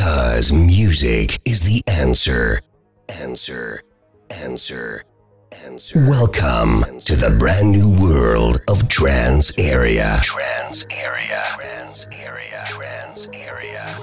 [0.00, 2.62] Because music is the answer.
[3.10, 3.82] Answer.
[4.30, 5.04] Answer.
[5.52, 6.06] Answer.
[6.06, 10.18] Welcome to the brand new world of trance area.
[10.22, 11.42] Trance area.
[11.54, 12.64] Trance area.
[12.68, 13.94] Trance area.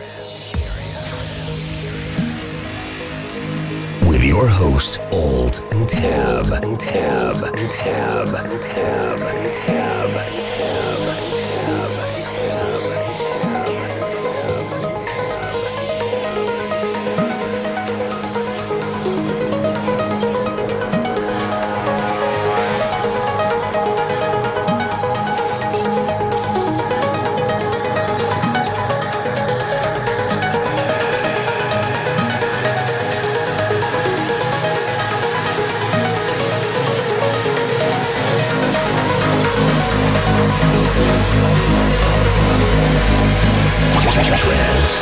[4.07, 6.64] With your host, Alt and Tab.
[6.64, 7.38] And Tab.
[7.38, 8.27] And Tab.
[8.36, 9.20] And Tab.
[9.20, 9.57] And Tab.
[9.57, 9.96] trance area.
[44.17, 44.98] Trans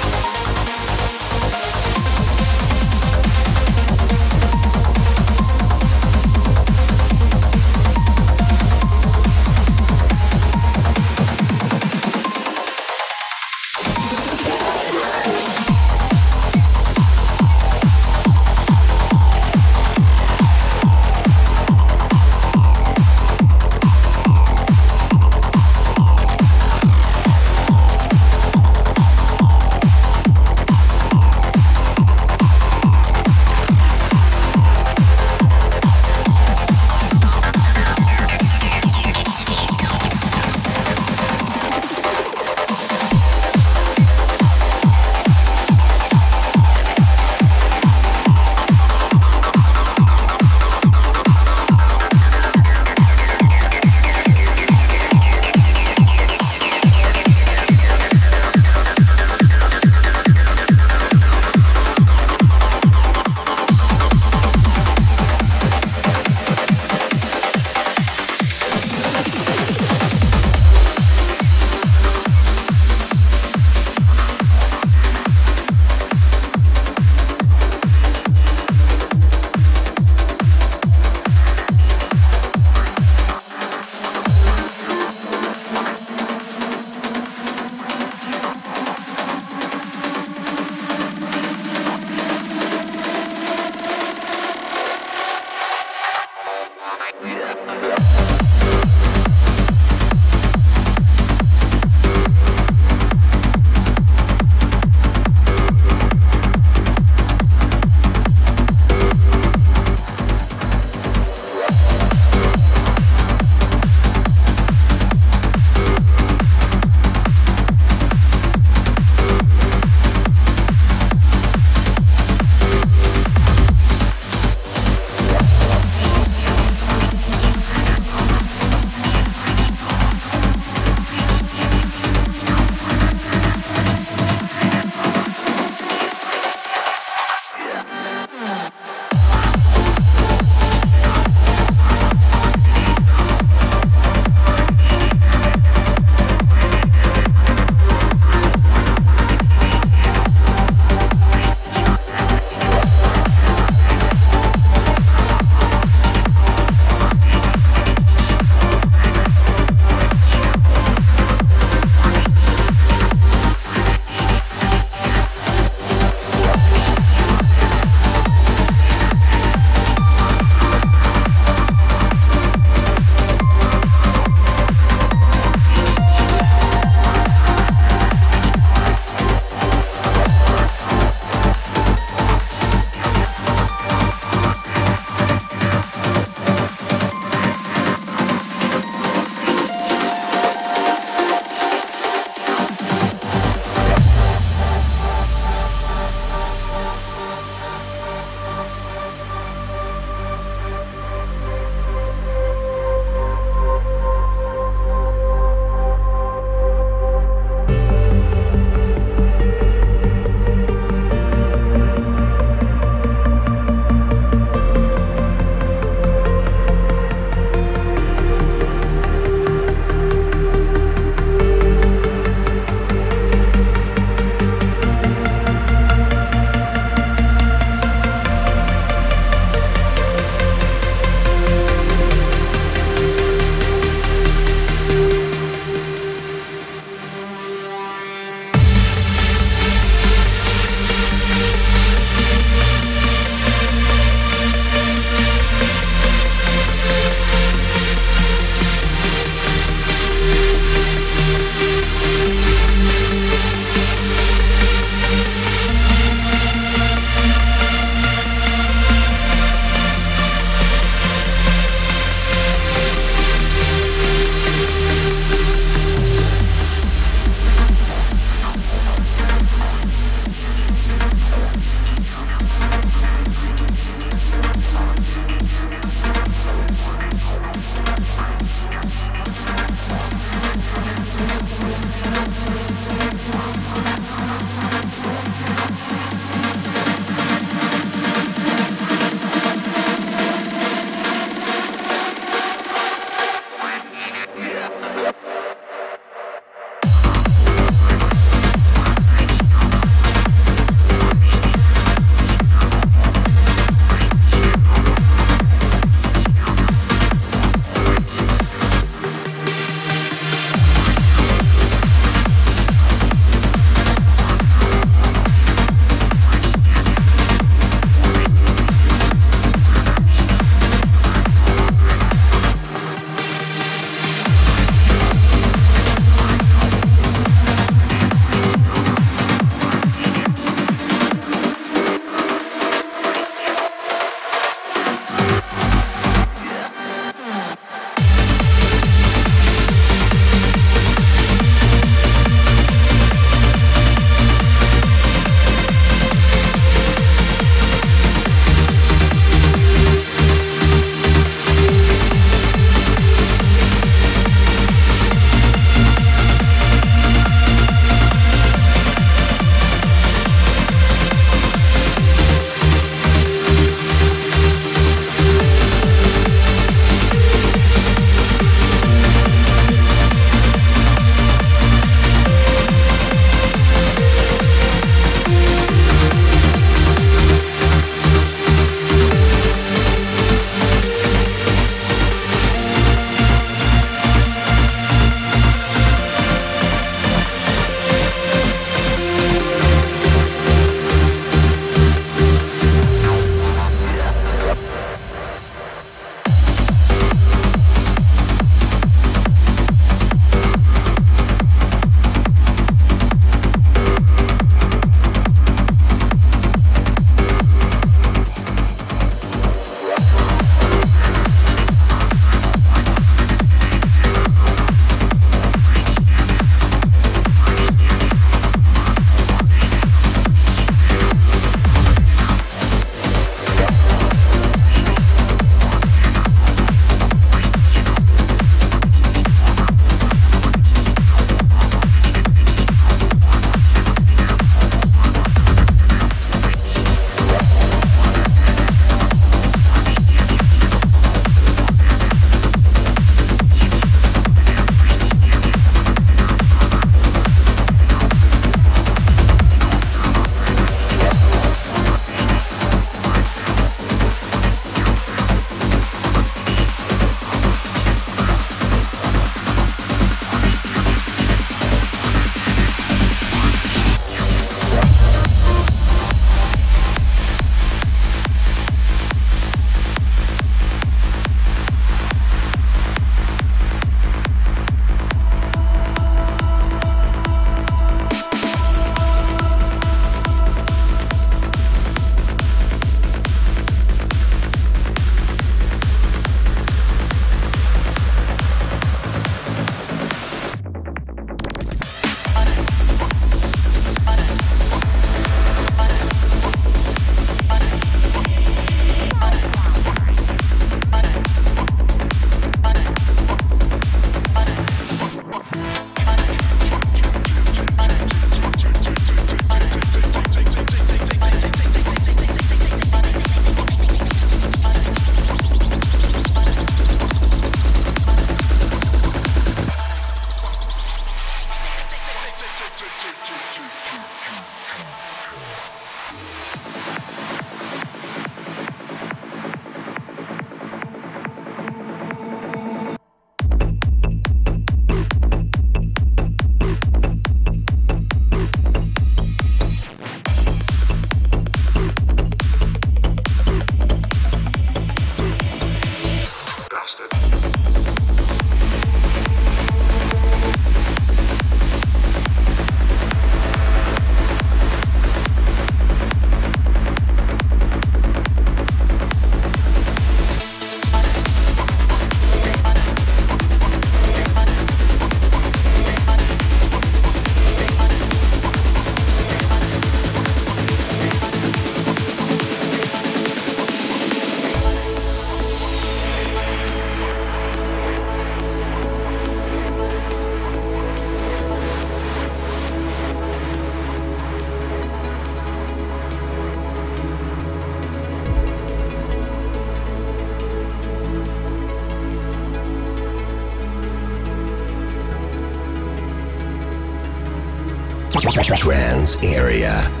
[599.23, 600.00] Area.